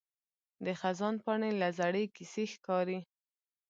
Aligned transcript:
د 0.65 0.67
خزان 0.81 1.15
پاڼې 1.23 1.49
لکه 1.61 1.75
زړې 1.79 2.03
کیسې 2.15 2.43
ښکاري 2.53 2.99